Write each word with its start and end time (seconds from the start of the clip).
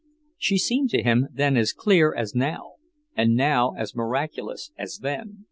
She 0.39 0.57
seemed 0.57 0.89
to 0.89 1.03
him 1.03 1.27
then 1.31 1.55
as 1.55 1.73
clear 1.73 2.11
as 2.15 2.33
now, 2.33 2.77
and 3.15 3.35
now 3.35 3.73
as 3.77 3.95
miraculous 3.95 4.71
as 4.75 4.97
then. 5.03 5.37